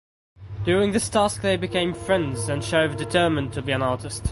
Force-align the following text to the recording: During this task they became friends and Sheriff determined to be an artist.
During 0.65 0.93
this 0.93 1.09
task 1.09 1.43
they 1.43 1.57
became 1.57 1.93
friends 1.93 2.49
and 2.49 2.63
Sheriff 2.63 2.97
determined 2.97 3.53
to 3.53 3.61
be 3.61 3.71
an 3.71 3.83
artist. 3.83 4.19